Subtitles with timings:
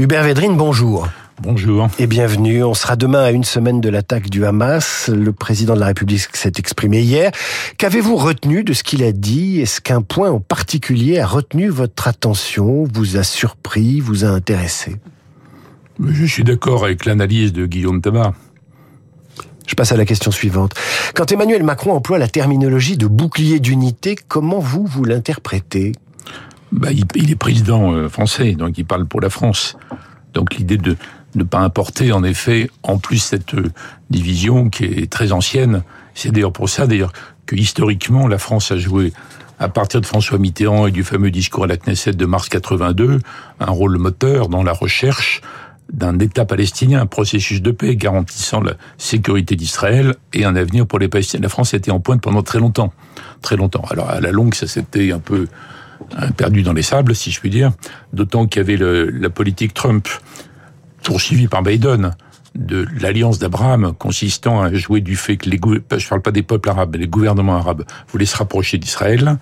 [0.00, 1.08] Hubert Védrine, bonjour.
[1.42, 1.90] Bonjour.
[1.98, 2.64] Et bienvenue.
[2.64, 5.10] On sera demain à une semaine de l'attaque du Hamas.
[5.14, 7.32] Le président de la République s'est exprimé hier.
[7.76, 9.60] Qu'avez-vous retenu de ce qu'il a dit?
[9.60, 14.96] Est-ce qu'un point en particulier a retenu votre attention, vous a surpris, vous a intéressé?
[16.02, 18.32] Je suis d'accord avec l'analyse de Guillaume Tabar.
[19.66, 20.72] Je passe à la question suivante.
[21.14, 25.92] Quand Emmanuel Macron emploie la terminologie de bouclier d'unité, comment vous, vous l'interprétez?
[26.72, 29.76] Bah, il, est président euh, français, donc il parle pour la France.
[30.34, 30.96] Donc l'idée de
[31.34, 33.70] ne pas importer, en effet, en plus cette euh,
[34.08, 35.82] division qui est très ancienne,
[36.14, 37.12] c'est d'ailleurs pour ça, d'ailleurs,
[37.46, 39.12] que historiquement, la France a joué
[39.58, 43.18] à partir de François Mitterrand et du fameux discours à la Knesset de mars 82,
[43.60, 45.42] un rôle moteur dans la recherche
[45.92, 50.98] d'un État palestinien, un processus de paix garantissant la sécurité d'Israël et un avenir pour
[50.98, 51.42] les Palestiniens.
[51.42, 52.92] La France était en pointe pendant très longtemps,
[53.42, 53.84] très longtemps.
[53.90, 55.48] Alors à la longue, ça s'était un peu
[56.36, 57.72] perdu dans les sables, si je puis dire.
[58.12, 60.08] D'autant qu'il y avait la politique Trump,
[61.02, 62.14] poursuivie par Biden,
[62.54, 65.60] de l'alliance d'Abraham, consistant à jouer du fait que les
[65.98, 69.38] je parle pas des peuples arabes, mais les gouvernements arabes voulaient se rapprocher d'Israël,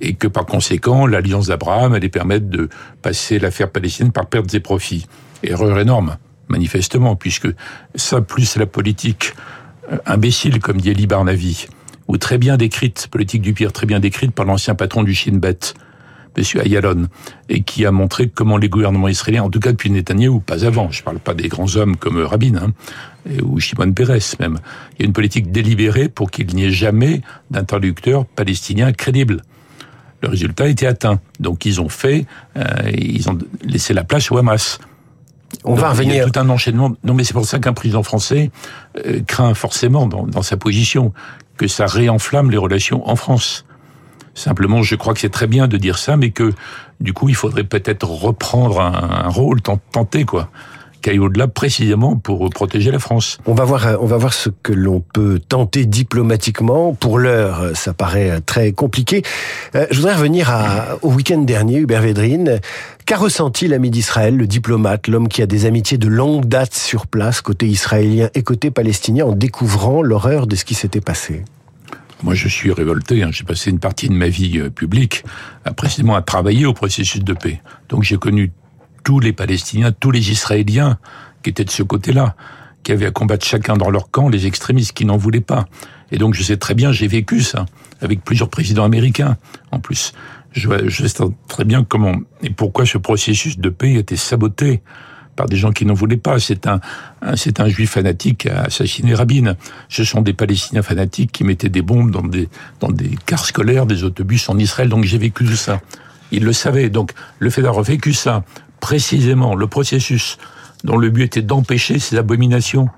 [0.00, 2.68] et que par conséquent, l'alliance d'Abraham allait permettre de
[3.02, 5.06] passer l'affaire palestinienne par perte des profits.
[5.42, 6.16] Erreur énorme,
[6.48, 7.48] manifestement, puisque
[7.94, 9.34] ça, plus la politique
[9.92, 11.66] euh, imbécile, comme dit Eli Barnavi,
[12.06, 15.38] ou très bien décrite, politique du pire, très bien décrite par l'ancien patron du Shin
[15.38, 15.74] Bet,
[16.36, 16.44] M.
[16.64, 17.06] Ayalon,
[17.48, 20.90] et qui a montré comment les gouvernements israéliens, en tout cas depuis Netanyahou, pas avant,
[20.90, 22.72] je ne parle pas des grands hommes comme Rabin, hein,
[23.42, 24.58] ou Shimon Peres même,
[24.92, 29.42] il y a une politique délibérée pour qu'il n'y ait jamais d'interlocuteur palestinien crédible.
[30.22, 31.20] Le résultat a été atteint.
[31.38, 32.26] Donc ils ont fait,
[32.56, 34.78] euh, ils ont laissé la place au Hamas.
[35.64, 36.14] On va revenir.
[36.14, 36.94] Il y a tout un enchaînement.
[37.04, 38.50] Non, mais c'est pour ça qu'un président français
[39.06, 41.12] euh, craint forcément dans, dans, sa position
[41.56, 43.64] que ça réenflamme les relations en France.
[44.38, 46.52] Simplement, je crois que c'est très bien de dire ça, mais que
[47.00, 50.48] du coup, il faudrait peut-être reprendre un, rôle, tenter quoi
[51.00, 53.38] qu'aille au-delà précisément pour protéger la France.
[53.46, 56.92] On va voir, on va voir ce que l'on peut tenter diplomatiquement.
[56.92, 59.22] Pour l'heure, ça paraît très compliqué.
[59.74, 60.52] Euh, je voudrais revenir
[61.02, 62.60] au week-end dernier, Hubert Védrine.
[63.06, 67.06] Qu'a ressenti l'ami d'Israël, le diplomate, l'homme qui a des amitiés de longue date sur
[67.06, 71.44] place, côté israélien et côté palestinien, en découvrant l'horreur de ce qui s'était passé?
[72.22, 73.22] Moi, je suis révolté.
[73.22, 73.30] Hein.
[73.32, 75.24] J'ai passé une partie de ma vie euh, publique
[75.64, 77.62] à, précisément à travailler au processus de paix.
[77.88, 78.52] Donc, j'ai connu
[79.04, 80.98] tous les Palestiniens, tous les Israéliens
[81.42, 82.34] qui étaient de ce côté-là,
[82.82, 85.66] qui avaient à combattre chacun dans leur camp les extrémistes qui n'en voulaient pas.
[86.10, 87.66] Et donc, je sais très bien, j'ai vécu ça
[88.00, 89.36] avec plusieurs présidents américains.
[89.70, 90.12] En plus,
[90.52, 94.82] je, je sais très bien comment et pourquoi ce processus de paix été saboté
[95.38, 96.40] par des gens qui n'en voulaient pas.
[96.40, 96.80] C'est un,
[97.36, 99.54] c'est un juif fanatique qui a assassiné Rabin.
[99.88, 102.48] Ce sont des Palestiniens fanatiques qui mettaient des bombes dans des,
[102.80, 104.88] dans des cars scolaires, des autobus en Israël.
[104.88, 105.80] Donc j'ai vécu tout ça.
[106.32, 106.90] Ils le savaient.
[106.90, 108.42] Donc le fait d'avoir vécu ça,
[108.80, 110.38] précisément, le processus
[110.82, 112.88] dont le but était d'empêcher ces abominations,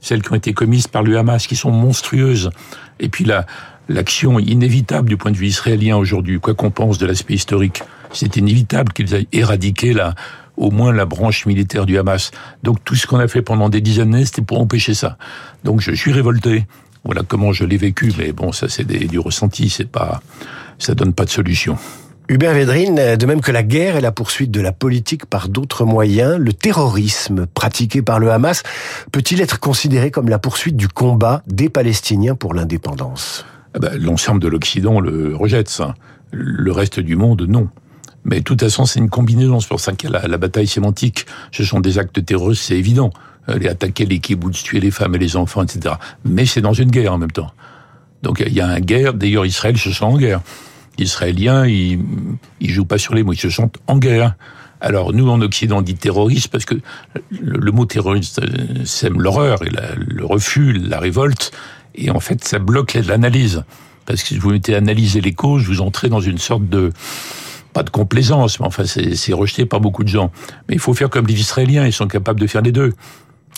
[0.00, 2.50] celles qui ont été commises par le Hamas, qui sont monstrueuses,
[2.98, 3.46] et puis la,
[3.88, 7.82] l'action inévitable du point de vue israélien aujourd'hui, quoi qu'on pense de l'aspect historique,
[8.12, 10.14] c'est inévitable qu'ils aient éradiqué la,
[10.56, 12.30] au moins la branche militaire du Hamas.
[12.62, 15.18] Donc tout ce qu'on a fait pendant des dizaines d'années, c'était pour empêcher ça.
[15.64, 16.66] Donc je suis révolté.
[17.04, 20.20] Voilà comment je l'ai vécu, mais bon, ça c'est du ressenti, c'est pas,
[20.78, 21.78] ça donne pas de solution.
[22.28, 25.84] Hubert Védrine, de même que la guerre et la poursuite de la politique par d'autres
[25.84, 28.64] moyens, le terrorisme pratiqué par le Hamas
[29.12, 33.46] peut-il être considéré comme la poursuite du combat des Palestiniens pour l'indépendance?
[33.74, 35.94] Ah ben, L'ensemble de l'Occident le rejette, ça.
[36.32, 37.68] Le reste du monde, non.
[38.26, 39.60] Mais de toute façon, c'est une combinaison.
[39.60, 41.26] C'est pour ça qu'il y a la, bataille sémantique.
[41.52, 43.10] Ce sont des actes terroristes, c'est évident.
[43.48, 45.94] Les attaquer les kibbutz, tuer les femmes et les enfants, etc.
[46.24, 47.52] Mais c'est dans une guerre en même temps.
[48.24, 49.14] Donc il y a une guerre.
[49.14, 50.40] D'ailleurs, Israël se sent en guerre.
[50.98, 52.00] Les Israéliens, ils,
[52.60, 54.34] ils jouent pas sur les mots, ils se sentent en guerre.
[54.80, 56.74] Alors nous, en Occident, on dit terroriste parce que
[57.30, 61.52] le, mot terroriste euh, sème l'horreur et le refus, la révolte.
[61.94, 63.62] Et en fait, ça bloque l'analyse.
[64.04, 66.92] Parce que si vous mettez à analyser les causes, vous entrez dans une sorte de
[67.76, 70.30] pas de complaisance, mais enfin c'est rejeté par beaucoup de gens.
[70.66, 72.94] Mais il faut faire comme les Israéliens, ils sont capables de faire les deux.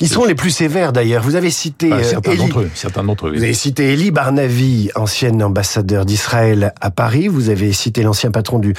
[0.01, 1.23] Ils sont les plus sévères d'ailleurs.
[1.23, 2.71] Vous avez cité ah, certains d'entre eux.
[2.75, 3.33] Certains d'entre eux.
[3.35, 7.29] Vous avez cité Elie Barnavi, ancienne ambassadeur d'Israël à Paris.
[7.29, 8.75] Vous avez cité l'ancien patron du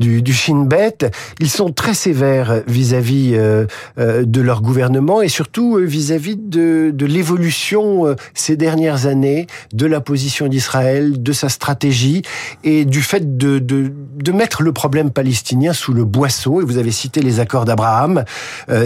[0.00, 1.10] du, du Shin Bet.
[1.40, 3.66] Ils sont très sévères vis-à-vis euh,
[3.98, 9.86] euh, de leur gouvernement et surtout euh, vis-à-vis de, de l'évolution ces dernières années de
[9.86, 12.22] la position d'Israël, de sa stratégie
[12.64, 16.60] et du fait de, de, de mettre le problème palestinien sous le boisseau.
[16.60, 18.24] Et vous avez cité les accords d'Abraham.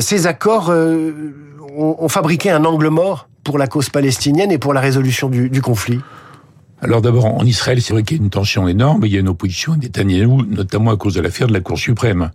[0.00, 0.72] ces accords
[1.76, 6.00] ont, fabriqué un angle mort pour la cause palestinienne et pour la résolution du, conflit
[6.82, 9.20] alors d'abord, en Israël, c'est vrai qu'il y a une tension énorme, il y a
[9.20, 12.30] une opposition à Netanyahou, notamment à cause de l'affaire de la Cour suprême.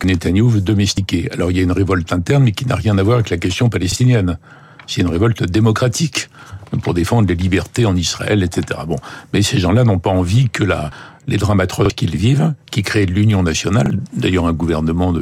[0.00, 1.30] que Netanyahu veut domestiquer.
[1.32, 3.36] Alors il y a une révolte interne, mais qui n'a rien à voir avec la
[3.36, 4.36] question palestinienne.
[4.86, 6.28] C'est une révolte démocratique
[6.82, 8.80] pour défendre les libertés en Israël, etc.
[8.86, 8.96] Bon,
[9.32, 10.90] mais ces gens-là n'ont pas envie que la,
[11.26, 15.14] les drames atroces qu'ils vivent, qui créent l'union nationale, d'ailleurs un gouvernement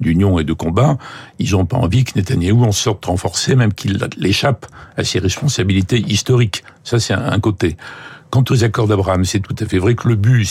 [0.00, 0.98] d'union et de combat,
[1.38, 4.66] ils n'ont pas envie que Netanyahou en sorte renforcé, même qu'il échappe
[4.96, 6.64] à ses responsabilités historiques.
[6.84, 7.76] Ça, c'est un, côté.
[8.30, 10.46] Quant aux accords d'Abraham, c'est tout à fait vrai que le but,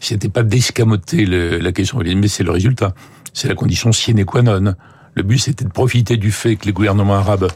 [0.00, 2.94] c'était pas d'escamoter la question, mais c'est le résultat.
[3.32, 4.74] C'est la condition sine qua non.
[5.14, 7.48] Le but, c'était de profiter du fait que les gouvernements arabes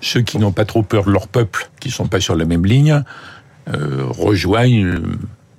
[0.00, 2.64] ceux qui n'ont pas trop peur de leur peuple, qui sont pas sur la même
[2.64, 3.02] ligne,
[3.68, 5.00] euh, rejoignent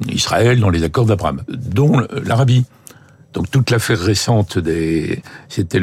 [0.08, 2.66] Israël dans les accords d'Abraham, dont l'Arabie.
[3.34, 5.82] Donc toute l'affaire récente des, c'était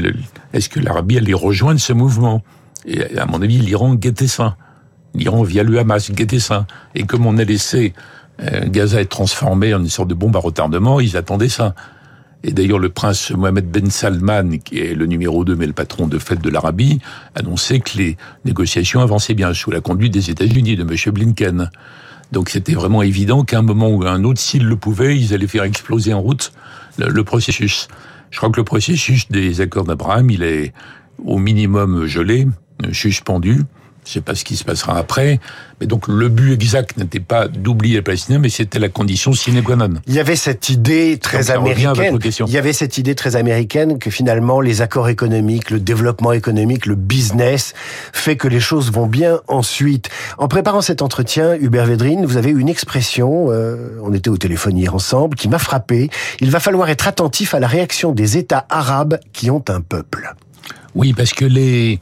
[0.52, 2.42] est-ce que l'Arabie allait rejoindre ce mouvement?
[2.86, 4.56] Et à mon avis, l'Iran guettait ça.
[5.14, 6.66] L'Iran via le Hamas guettait ça.
[6.94, 7.94] Et comme on a laissé
[8.42, 11.74] euh, Gaza être transformé en une sorte de bombe à retardement, ils attendaient ça.
[12.46, 16.06] Et d'ailleurs, le prince Mohamed Ben Salman, qui est le numéro 2, mais le patron
[16.06, 17.00] de fête de l'Arabie,
[17.34, 21.14] annonçait que les négociations avançaient bien sous la conduite des États-Unis, de M.
[21.14, 21.70] Blinken.
[22.32, 25.32] Donc c'était vraiment évident qu'à un moment ou à un autre, s'ils le pouvaient, ils
[25.32, 26.52] allaient faire exploser en route
[26.98, 27.88] le, processus.
[28.30, 30.74] Je crois que le processus des accords d'Abraham, il est
[31.24, 32.46] au minimum gelé,
[32.92, 33.62] suspendu.
[34.04, 35.40] Je sais pas ce qui se passera après.
[35.80, 39.62] Mais donc, le but exact n'était pas d'oublier les Palestiniens, mais c'était la condition sine
[39.62, 39.94] qua non.
[40.06, 42.18] Il y avait cette idée très américaine.
[42.46, 46.86] Il y avait cette idée très américaine que finalement, les accords économiques, le développement économique,
[46.86, 47.72] le business
[48.12, 50.10] fait que les choses vont bien ensuite.
[50.38, 54.76] En préparant cet entretien, Hubert Védrine, vous avez une expression, euh, on était au téléphone
[54.76, 56.10] hier ensemble, qui m'a frappé.
[56.40, 60.34] Il va falloir être attentif à la réaction des États arabes qui ont un peuple.
[60.94, 62.00] Oui, parce que les,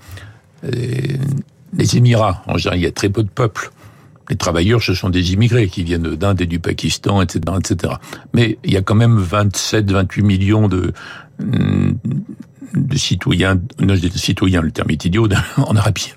[0.62, 1.18] les
[1.72, 3.70] les Émirats, en général, il y a très peu de peuples.
[4.28, 7.94] Les travailleurs, ce sont des immigrés qui viennent d'Inde et du Pakistan, etc., etc.
[8.34, 10.92] Mais il y a quand même 27, 28 millions de,
[11.40, 11.92] mm,
[12.74, 16.14] de citoyens, non, de citoyens, le terme est idiot, en Arabie.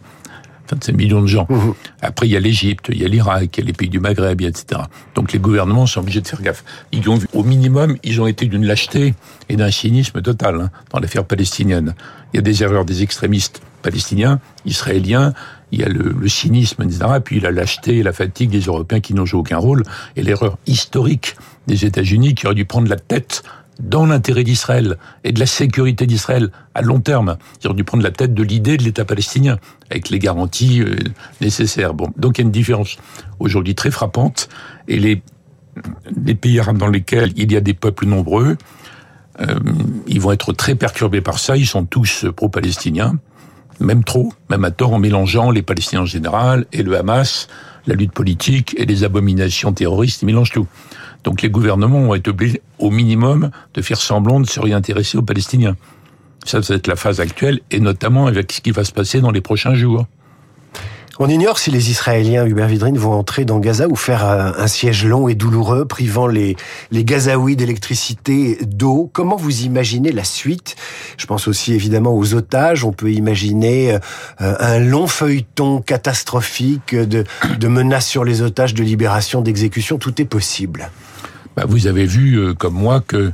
[0.69, 1.47] 27 millions de gens.
[1.49, 1.73] Mmh.
[2.01, 3.99] Après, il y a l'Égypte, il y a l'Irak, il y a les pays du
[3.99, 4.81] Maghreb, etc.
[5.13, 6.63] Donc les gouvernements sont obligés de faire gaffe.
[6.91, 9.13] Ils ont, au minimum, ils ont été d'une lâcheté
[9.49, 11.95] et d'un cynisme total hein, dans l'affaire palestinienne.
[12.33, 15.33] Il y a des erreurs des extrémistes palestiniens, israéliens,
[15.71, 17.05] il y a le, cynisme, etc.
[17.23, 19.83] Puis la lâcheté et la fatigue des Européens qui n'ont joué aucun rôle,
[20.15, 21.35] et l'erreur historique
[21.67, 23.43] des États-Unis qui auraient dû prendre la tête
[23.79, 27.37] dans l'intérêt d'Israël et de la sécurité d'Israël à long terme.
[27.61, 29.57] Ils auraient dû prendre la tête de l'idée de l'État palestinien
[29.89, 30.95] avec les garanties euh,
[31.41, 31.93] nécessaires.
[31.93, 32.97] Bon, donc il y a une différence
[33.39, 34.49] aujourd'hui très frappante
[34.87, 35.21] et les,
[36.23, 38.57] les pays arabes dans lesquels il y a des peuples nombreux,
[39.41, 39.59] euh,
[40.07, 41.57] ils vont être très perturbés par ça.
[41.57, 43.15] Ils sont tous pro-palestiniens
[43.79, 47.47] même trop, même à tort, en mélangeant les Palestiniens en général et le Hamas,
[47.87, 50.67] la lutte politique et les abominations terroristes, ils mélangent tout.
[51.25, 55.23] Donc les gouvernements vont être obligés, au minimum, de faire semblant de se réintéresser aux
[55.23, 55.75] Palestiniens.
[56.45, 59.19] Ça, ça va être la phase actuelle, et notamment avec ce qui va se passer
[59.19, 60.05] dans les prochains jours.
[61.17, 65.05] On ignore si les Israéliens, Hubert Vidrine, vont entrer dans Gaza ou faire un siège
[65.05, 66.57] long et douloureux, privant les,
[66.91, 69.09] les Gazaouis d'électricité, d'eau.
[69.13, 70.75] Comment vous imaginez la suite?
[71.17, 72.83] Je pense aussi évidemment aux otages.
[72.83, 73.99] On peut imaginer euh,
[74.59, 77.23] un long feuilleton catastrophique de,
[77.59, 79.97] de menaces sur les otages, de libération, d'exécution.
[79.97, 80.89] Tout est possible.
[81.55, 83.31] Bah, vous avez vu, euh, comme moi, que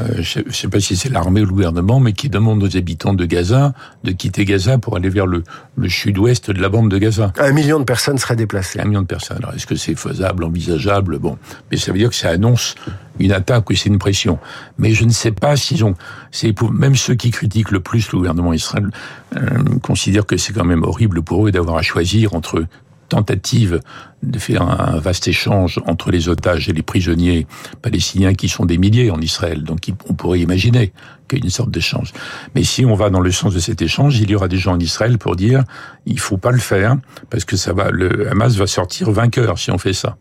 [0.00, 2.76] euh, je ne sais pas si c'est l'armée ou le gouvernement, mais qui demande aux
[2.76, 3.72] habitants de Gaza
[4.04, 5.44] de quitter Gaza pour aller vers le,
[5.76, 7.32] le sud-ouest de la bande de Gaza.
[7.38, 8.80] Un million de personnes seraient déplacées.
[8.80, 9.38] Un million de personnes.
[9.38, 11.18] Alors, est-ce que c'est faisable, envisageable?
[11.18, 11.38] Bon,
[11.70, 12.74] mais ça veut dire que ça annonce
[13.18, 14.38] une attaque ou c'est une pression.
[14.78, 15.94] Mais je ne sais pas s'ils ont.
[16.30, 18.90] C'est pour même ceux qui critiquent le plus le gouvernement israélien
[19.36, 22.64] euh, considèrent que c'est quand même horrible pour eux d'avoir à choisir entre
[23.12, 23.80] tentative
[24.22, 27.46] de faire un vaste échange entre les otages et les prisonniers
[27.82, 29.64] palestiniens qui sont des milliers en Israël.
[29.64, 30.92] Donc on pourrait imaginer
[31.28, 32.14] qu'il y ait une sorte d'échange.
[32.54, 34.72] Mais si on va dans le sens de cet échange, il y aura des gens
[34.72, 35.64] en Israël pour dire
[36.06, 36.96] il faut pas le faire
[37.28, 40.16] parce que ça va, le Hamas va sortir vainqueur si on fait ça.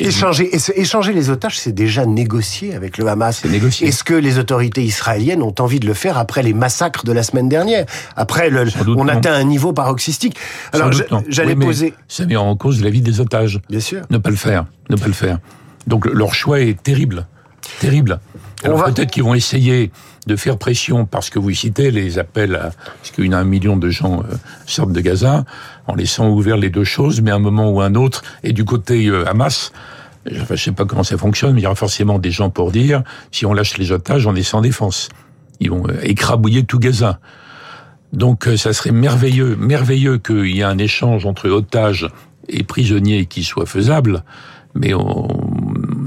[0.00, 3.40] Échanger, échanger les otages, c'est déjà négocié avec le Hamas.
[3.42, 3.86] C'est négocié.
[3.86, 7.22] Est-ce que les autorités israéliennes ont envie de le faire après les massacres de la
[7.22, 7.86] semaine dernière?
[8.16, 10.36] Après, le, on atteint un niveau paroxystique.
[10.72, 10.90] Alors,
[11.28, 11.94] j'allais poser.
[12.08, 13.60] Ça met en cause la vie des otages.
[13.70, 14.02] Bien sûr.
[14.10, 14.66] Ne pas le faire.
[14.90, 15.38] Ne pas le faire.
[15.86, 17.26] Donc leur choix est terrible,
[17.80, 18.18] terrible.
[18.62, 19.90] Alors peut-être qu'ils vont essayer
[20.26, 23.44] de faire pression parce que vous citez les appels à parce qu'il y a un
[23.44, 25.44] million de gens euh, sortent de Gaza
[25.86, 28.64] en laissant ouvert les deux choses, mais à un moment ou un autre, et du
[28.64, 29.72] côté euh, Hamas,
[30.40, 32.70] enfin, je sais pas comment ça fonctionne, mais il y aura forcément des gens pour
[32.70, 35.08] dire si on lâche les otages, on est sans défense.
[35.60, 37.18] Ils vont euh, écrabouiller tout Gaza.
[38.12, 42.08] Donc ça serait merveilleux, merveilleux qu'il y ait un échange entre otages
[42.48, 44.22] et prisonniers qui soit faisable,
[44.74, 45.26] mais on,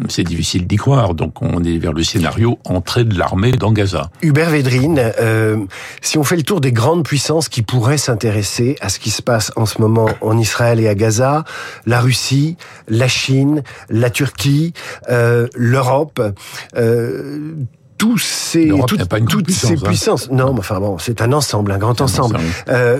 [0.09, 1.13] c'est difficile d'y croire.
[1.13, 4.09] Donc on est vers le scénario entrée de l'armée dans Gaza.
[4.21, 5.57] Hubert Védrine, euh,
[6.01, 9.21] si on fait le tour des grandes puissances qui pourraient s'intéresser à ce qui se
[9.21, 11.43] passe en ce moment en Israël et à Gaza,
[11.85, 14.73] la Russie, la Chine, la Turquie,
[15.09, 16.21] euh, l'Europe,
[16.75, 17.53] euh,
[17.98, 19.82] tous ces, toutes ces hein.
[19.84, 20.30] puissances.
[20.30, 22.38] Non, mais enfin bon, c'est un ensemble, un grand ensemble.
[22.70, 23.00] Euh,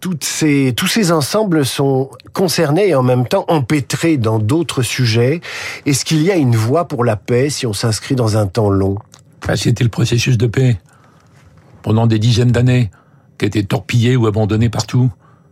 [0.00, 5.40] toutes ces, tous ces ensembles sont concernés et en même temps empêtrés dans d'autres sujets.
[5.86, 8.70] Est-ce qu'il y a une voie pour la paix si on s'inscrit dans un temps
[8.70, 8.98] long?
[9.46, 10.78] Ah, C'était le processus de paix
[11.82, 12.90] pendant des dizaines d'années,
[13.38, 15.10] qui a été torpillé ou abandonné partout.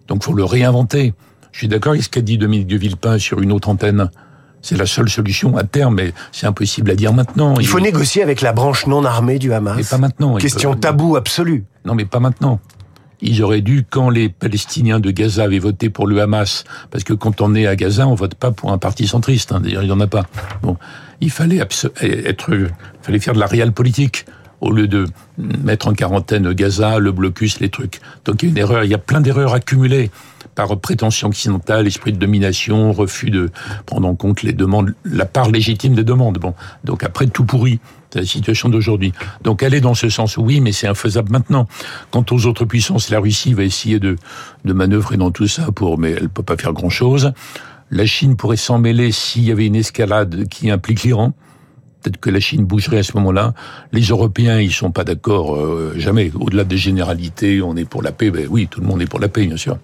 [0.08, 1.14] Donc, faut le réinventer.
[1.52, 4.10] Je suis d'accord avec ce qu'a dit Dominique de Villepin sur une autre antenne.
[4.62, 7.54] C'est la seule solution à terme, mais c'est impossible à dire maintenant.
[7.58, 9.76] Il faut négocier avec la branche non armée du Hamas.
[9.76, 10.36] Mais pas maintenant.
[10.36, 11.64] Question tabou absolue.
[11.84, 12.60] Non, mais pas maintenant.
[13.20, 17.12] Ils auraient dû, quand les Palestiniens de Gaza avaient voté pour le Hamas, parce que
[17.12, 19.52] quand on est à Gaza, on vote pas pour un parti centriste.
[19.52, 20.26] Hein, D'ailleurs, il n'y en a pas.
[20.62, 20.76] Bon,
[21.20, 22.50] il fallait être,
[23.02, 24.26] fallait faire de la réelle politique
[24.60, 25.06] au lieu de
[25.38, 28.00] mettre en quarantaine Gaza, le blocus, les trucs.
[28.24, 28.84] Donc il y a une erreur.
[28.84, 30.10] Il y a plein d'erreurs accumulées
[30.54, 33.50] par prétention occidentale, esprit de domination, refus de
[33.86, 36.38] prendre en compte les demandes, la part légitime des demandes.
[36.38, 36.54] Bon,
[36.84, 37.80] donc après tout pourri,
[38.10, 39.12] c'est la situation d'aujourd'hui.
[39.42, 41.66] Donc elle est dans ce sens, oui, mais c'est infaisable maintenant.
[42.10, 44.16] Quant aux autres puissances, la Russie va essayer de,
[44.64, 47.32] de manœuvrer dans tout ça pour, mais elle peut pas faire grand chose.
[47.90, 51.32] La Chine pourrait s'en mêler s'il y avait une escalade qui implique l'Iran.
[52.02, 53.54] Peut-être que la Chine bougerait à ce moment-là.
[53.92, 56.32] Les Européens, ils sont pas d'accord euh, jamais.
[56.34, 58.30] Au-delà des généralités, on est pour la paix.
[58.30, 59.78] Ben oui, tout le monde est pour la paix, bien sûr.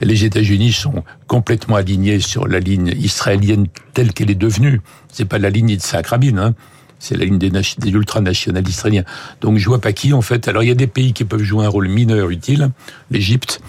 [0.00, 4.82] Et les États-Unis sont complètement alignés sur la ligne israélienne telle qu'elle est devenue.
[5.10, 6.54] C'est pas la ligne de Sakrabin, hein.
[6.98, 9.04] C'est la ligne des, des ultranationalistes israéliens.
[9.40, 10.48] Donc je vois pas qui en fait.
[10.48, 12.70] Alors il y a des pays qui peuvent jouer un rôle mineur utile.
[13.10, 13.60] L'Égypte.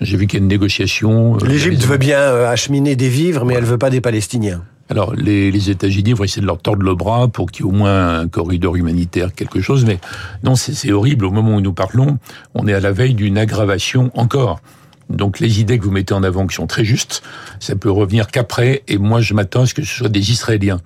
[0.00, 1.36] J'ai vu qu'il y a une négociation.
[1.36, 4.62] Euh, L'Égypte veut bien euh, acheminer des vivres, mais elle veut pas des Palestiniens.
[4.88, 7.74] Alors, les, États-Unis vont essayer de leur tordre le bras pour qu'il y ait au
[7.74, 9.84] moins un corridor humanitaire, quelque chose.
[9.84, 9.98] Mais
[10.42, 11.24] non, c'est horrible.
[11.24, 12.18] Au moment où nous parlons,
[12.54, 14.60] on est à la veille d'une aggravation encore.
[15.08, 17.22] Donc les idées que vous mettez en avant qui sont très justes,
[17.60, 18.82] ça peut revenir qu'après.
[18.88, 20.80] Et moi, je m'attends à ce que ce soit des Israéliens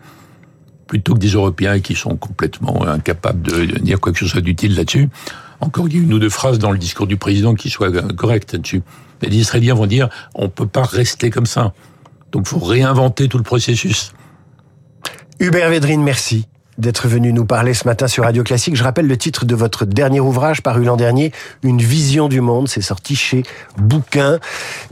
[0.87, 4.77] plutôt que des Européens qui sont complètement incapables de dire quoi que ce soit d'utile
[4.77, 5.09] là-dessus.
[5.61, 8.53] Encore, y a une ou deux phrases dans le discours du président qui soient correctes
[8.53, 8.83] là-dessus.
[9.21, 11.73] Mais les Israéliens vont dire, on peut pas rester comme ça.
[12.37, 14.13] Donc, il faut réinventer tout le processus.
[15.41, 18.77] Hubert Védrine, merci d'être venu nous parler ce matin sur Radio Classique.
[18.77, 22.69] Je rappelle le titre de votre dernier ouvrage paru l'an dernier, Une vision du monde.
[22.69, 23.43] C'est sorti chez
[23.79, 24.39] Bouquin.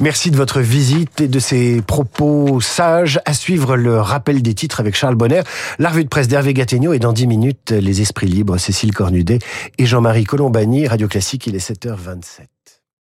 [0.00, 3.20] Merci de votre visite et de ces propos sages.
[3.26, 5.42] À suivre le rappel des titres avec Charles Bonner,
[5.78, 9.40] la revue de presse d'Hervé Gattegno et dans 10 minutes, les esprits libres, Cécile Cornudet
[9.76, 10.88] et Jean-Marie Colombani.
[10.88, 12.53] Radio Classique, il est 7h27.